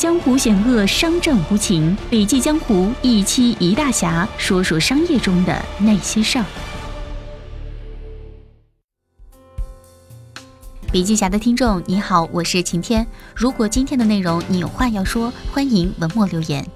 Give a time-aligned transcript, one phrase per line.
[0.00, 1.94] 江湖险恶，商战无情。
[2.08, 6.44] 笔记江湖一期一大侠，说说商业中的那些事儿。
[10.90, 13.06] 笔记侠的听众你好，我是晴天。
[13.36, 16.66] 如果今天的内容你有话要说，欢迎文末留言。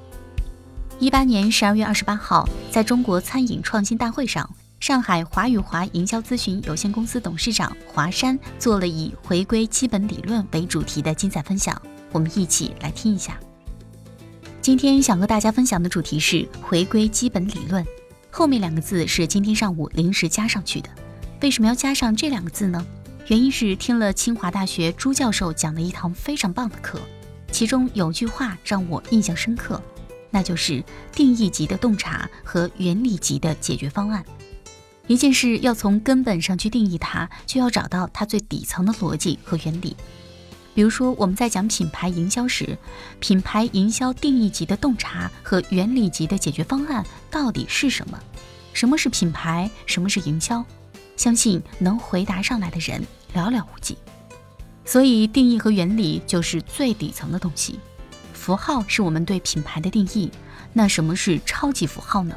[0.99, 4.47] 一八年十二月二十八号，在中国餐饮创新大会上，
[4.81, 11.81] 上海华宇华营销咨询有限公司董事长华山做了以回归基本理论为主题的精彩分享。
[12.15, 13.39] 我们一起来听一下。
[14.63, 17.85] 今天想和大家分享的主题是回归基本理论，
[18.31, 20.89] 后面两个字是今天上午临时加上去的。
[21.43, 22.87] 为什么要加上这两个字呢？
[23.27, 27.01] 原因是听了清华大学朱教授讲的一堂非常棒的课，
[27.51, 29.83] 其中有句话让我印象深刻，
[30.31, 34.25] 那就是定义级的洞察和原理级的解决方案。
[35.09, 39.97] 一件事要从根本上去定义它，就要找到它最底层的逻辑和原理。
[40.75, 42.77] 比如说，我们在讲品牌营销时，
[43.21, 48.19] 品牌营销定义级的洞察和原理级的解决方案到底是什么？
[48.73, 49.71] 什么是品牌？
[49.87, 50.65] 什么是营销？
[51.17, 53.01] 相信能回答上来的人
[53.33, 53.97] 寥寥无几。
[54.85, 57.79] 所以，定义和原理就是最底层的东西。
[58.33, 60.31] 符号是我们对品牌的定义。
[60.73, 62.37] 那什么是超级符号呢？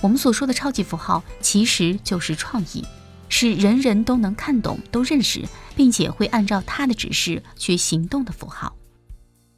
[0.00, 2.84] 我们所说的超级符号，其实就是创意。
[3.28, 5.44] 是人人都能看懂、都认识，
[5.76, 8.74] 并且会按照他的指示去行动的符号。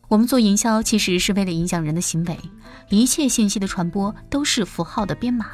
[0.09, 2.39] 我们做营销其实是为了影响人的行为，
[2.89, 5.47] 一切信息的传播都是符号的编码。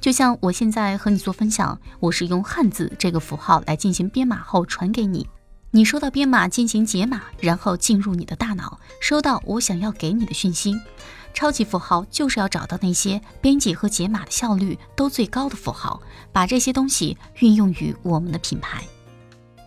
[0.00, 5.28] 就像我现在和你做分享，我是用汉字这个符号来进行编码后传给你，
[5.72, 10.74] 你收到编码进行解码，然后进入你的大脑，收到我想要给你的讯息。
[11.32, 18.82] 超级符号就是要找到那些编辑和解码的效率都最高的符号，把这些东西运用于我们的品牌。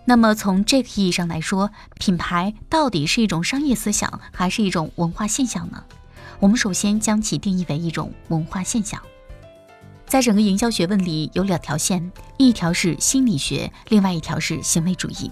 [0.03, 5.81] 那么从这个意义上来说，品牌到底是一种商业思想，还是一种文化现象呢？
[6.41, 9.01] 我们首先将其定义为一种文化现象。
[10.05, 15.31] 在整个营销学问里，有两条线，一条是心理学，另外一条是行为主义。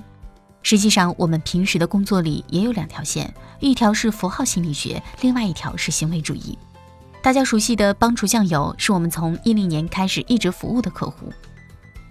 [0.63, 6.57] 实际上，我们平时的工作里也有两条线，一条是符号心理学，另外一条是行为主义。
[7.21, 11.31] 大家熟悉的帮厨酱油是我们从一零年开始一直服务的客户，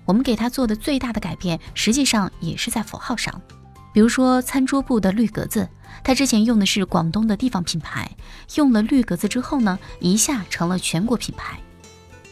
[0.05, 3.41] 我们给他做的最大的改变，实际上也是在符号上。
[3.93, 5.69] 比如说餐桌布的绿格子，
[6.05, 8.09] 他之前用的是广东的地方品牌，
[8.55, 11.59] 用了绿格子之后呢，一下成了全国品牌。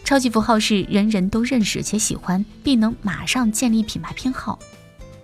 [0.05, 4.59] 超级符号是人人都认识且喜欢，并能马上建立品牌偏好。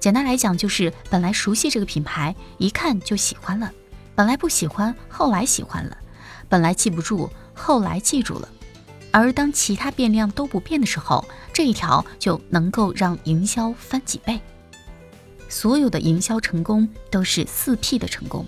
[0.04, 3.70] 简单来讲，就是本来熟悉这个品牌，一看就喜欢了；
[4.14, 5.96] 本来不喜欢，后来喜欢了；
[6.46, 8.46] 本来记不住，后来记住了。
[9.10, 14.38] 而当其他变量都不变的时候，这一条就能够让营销翻几倍。
[15.48, 18.46] 所有的营销成功都是四 P 的成功。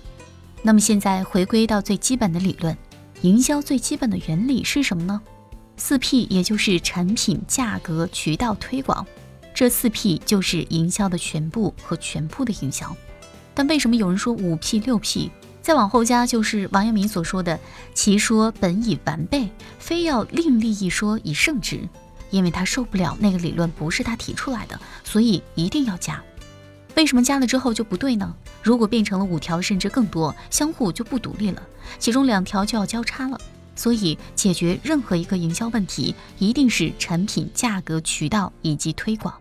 [0.61, 2.77] 那么现在回归到最基本的理论，
[3.21, 5.19] 营销最基本的原理是什么呢？
[5.75, 9.03] 四 P，也就是产品、价格、渠道、推广。
[9.57, 12.95] 这四 P 就是营销的全部和全部的营销，
[13.55, 15.31] 但为什么有人说五 P 六 P，
[15.63, 17.59] 再往后加就是王阳明所说的
[17.95, 21.89] “其说本已完备，非要另立一说以胜之”，
[22.29, 26.23] 因为他受不了那个理论不是他提出来的，所以一定要加。
[26.93, 28.35] 为什么加了之后就不对呢？
[28.61, 31.63] 如果变成了五条甚至更多，相互就不独立了，
[31.97, 33.41] 其中两条就要交叉了。
[33.75, 39.33] 所以，解决任何一个营销问题，一定是产品、价格、渠道以及推广。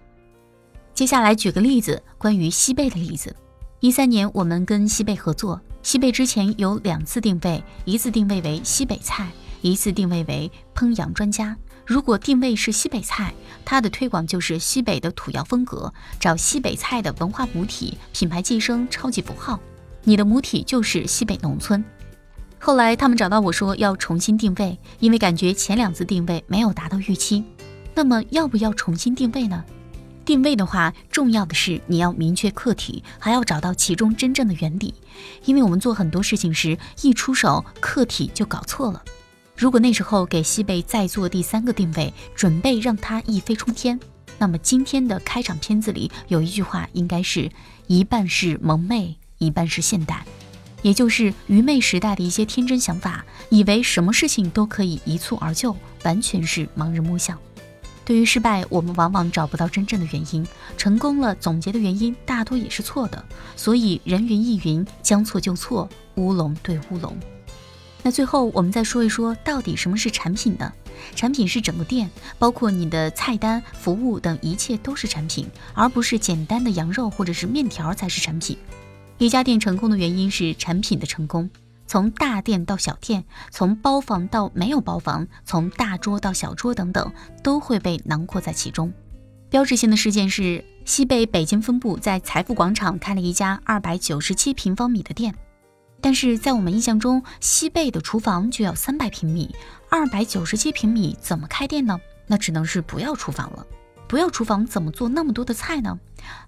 [0.97, 3.37] 接下来举个例子，关于西贝的例子。
[3.81, 9.31] 一三年，我们跟西贝合作，西贝之前有两次定位，一次定位为西北菜，
[9.61, 11.55] 一次定位为烹羊专家。
[11.85, 19.61] 如果定位是西北菜，它的推广就是西北的土窑风格，找西北菜的文化母体，品牌寄生，超级符号，
[20.03, 21.85] 你的母体就是西北农村。
[22.59, 27.45] 后来他们找到我说要重新定位，因为感觉前两次定位没有达到预期。
[27.95, 29.63] 那么要不要重新定位呢？
[30.27, 34.93] 定位的话，重要的是你要明确客体，还要找到其中真正的原理。
[35.45, 39.01] 因为我们做很多事情时，一出手客体就搞错了。
[39.57, 43.99] 如果那时候给西贝再做第三个定位，准备让它一飞冲天，
[44.37, 47.49] 那么今天的开场片子里有一句话，应该是
[47.87, 50.27] 一半是萌妹，一半是现代，
[50.83, 57.39] 也就是愚昧时代的一些天真想法，以为什么事情都可以一蹴而就，完全是盲人摸象。
[58.07, 60.45] 对于失败，我们往往找不到真正的原因；
[60.79, 63.23] 成功了，总结的原因大多也是错的。
[63.57, 67.15] 所以人云亦云，将错就错，乌龙对乌龙。
[68.05, 70.73] 那最后我们再说一说，到底什么是产品呢？
[71.17, 72.09] 产品是整个店，
[72.39, 75.45] 包括你的菜单、服务等一切都是产品，
[75.75, 78.57] 而不是简单的羊肉或者是面条才是产品。
[79.19, 81.51] 一家店成功的原因是产品的成功。
[81.87, 87.13] 从大店到小店，从包房到没有包房，从大桌到小桌等等，
[87.43, 88.93] 都会被囊括在其中。
[89.49, 95.35] 标志性的事件是，西贝北京分部在财富广场开了一家二百九十七平方米的店。
[96.01, 99.55] 但是在我们印象中，西贝的厨房就要三百平米，
[99.89, 101.99] 二百九十七平米怎么开店呢？
[102.27, 103.67] 那只能是不要厨房了。
[104.09, 105.99] 不要厨房怎么做那么多的菜呢？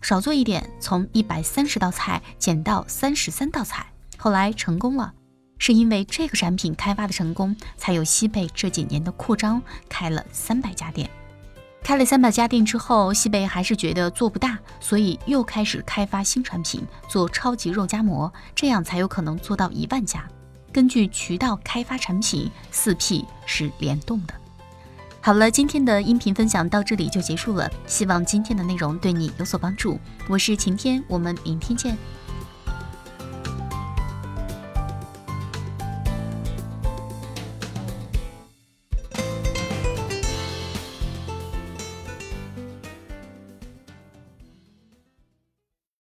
[0.02, 3.86] 少做一点，从一百三十道菜减到三十三道菜。
[4.16, 5.14] 后来成功了，
[5.58, 11.10] 是因为这个产品开发的成功，才有西贝这几年的扩张，开了三百家店。
[11.82, 20.26] 开了三百家店之后，西贝还是觉得做不大，所以又开始开发新产品，做超级肉夹馍，这样才有可能做到一万家。
[20.70, 24.34] 根据渠道开发产品，四 P 是联动的。
[25.20, 29.98] 好了，今天的音频分享到这里就结束了，希望今天的内容对你有所帮助。
[30.28, 31.96] 我是晴天，我们明天见。